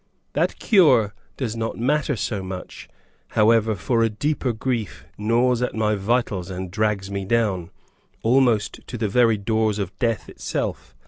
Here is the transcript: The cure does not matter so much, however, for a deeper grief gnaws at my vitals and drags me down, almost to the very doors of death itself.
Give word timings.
The 0.33 0.47
cure 0.57 1.13
does 1.37 1.55
not 1.55 1.77
matter 1.77 2.15
so 2.15 2.41
much, 2.41 2.89
however, 3.37 3.75
for 3.75 4.01
a 4.01 4.09
deeper 4.09 4.51
grief 4.51 5.05
gnaws 5.15 5.61
at 5.61 5.75
my 5.75 5.93
vitals 5.93 6.49
and 6.49 6.71
drags 6.71 7.11
me 7.11 7.23
down, 7.23 7.69
almost 8.23 8.79
to 8.87 8.97
the 8.97 9.07
very 9.07 9.37
doors 9.37 9.77
of 9.77 9.95
death 9.99 10.27
itself. 10.27 10.95